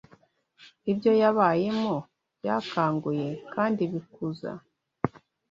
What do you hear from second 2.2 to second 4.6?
byakanguye kandi bikuza